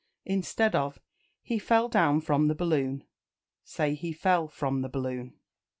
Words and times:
Instead 0.25 0.73
of 0.75 0.99
"He 1.43 1.59
fell 1.59 1.87
down 1.87 2.21
from 2.21 2.47
the 2.47 2.55
balloon," 2.55 3.03
say 3.63 3.93
"He 3.93 4.11
fell 4.13 4.47
from 4.47 4.81
the 4.81 4.89
balloon." 4.89 5.35